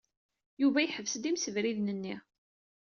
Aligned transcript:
Yuba 0.61 0.79
yeḥbes-d 0.81 1.23
imsebriden-nni. 1.29 2.15